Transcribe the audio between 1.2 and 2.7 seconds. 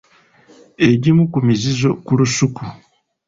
ku mizizo ku lusuku.